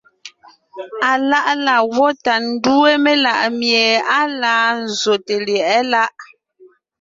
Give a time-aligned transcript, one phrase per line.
[1.11, 3.83] Aláʼ laa gwó tà ńdúe melaʼmie
[4.17, 6.15] à laa nzsòte lyɛ̌ʼɛ láʼ.